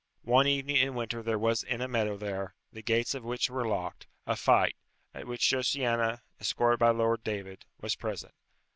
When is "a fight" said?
4.25-4.75